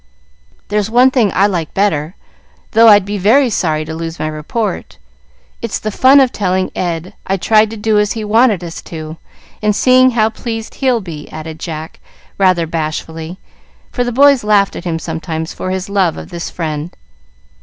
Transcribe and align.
"There's 0.69 0.89
one 0.89 1.11
thing 1.11 1.31
I 1.35 1.45
like 1.45 1.75
better, 1.75 2.15
though 2.71 2.87
I'd 2.87 3.05
be 3.05 3.19
very 3.19 3.51
sorry 3.51 3.85
to 3.85 3.93
lose 3.93 4.17
my 4.17 4.25
report. 4.25 4.97
It's 5.61 5.77
the 5.77 5.91
fun 5.91 6.19
of 6.19 6.31
telling 6.31 6.71
Ed 6.75 7.13
I 7.27 7.37
tried 7.37 7.69
to 7.69 7.77
do 7.77 7.99
as 7.99 8.13
he 8.13 8.23
wanted 8.23 8.63
us 8.63 8.81
to, 8.81 9.17
and 9.61 9.75
seeing 9.75 10.09
how 10.09 10.31
pleased 10.31 10.73
he'll 10.73 11.01
be," 11.01 11.29
added 11.29 11.59
Jack, 11.59 11.99
rather 12.39 12.65
bashfully, 12.65 13.37
for 13.91 14.03
the 14.03 14.11
boys 14.11 14.43
laughed 14.43 14.75
at 14.75 14.85
him 14.85 14.97
sometimes 14.97 15.53
for 15.53 15.69
his 15.69 15.87
love 15.87 16.17
of 16.17 16.29
this 16.31 16.49
friend. 16.49 16.97